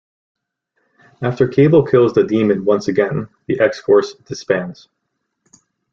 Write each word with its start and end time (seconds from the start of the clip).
After 1.21 1.47
Cable 1.47 1.85
kills 1.85 2.13
the 2.13 2.23
demon 2.23 2.65
once 2.65 2.87
again, 2.87 3.29
the 3.45 3.59
X-Force 3.59 4.15
disbands. 4.15 4.89